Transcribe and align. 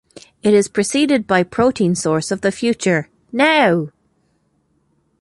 It 0.41 0.55
is 0.55 0.67
preceded 0.67 1.27
by 1.27 1.43
Protein 1.43 1.93
Source 1.93 2.31
of 2.31 2.41
the 2.41 2.51
Future...Now! 2.51 3.89